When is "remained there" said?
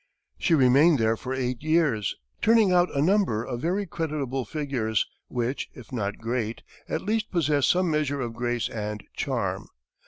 0.55-1.15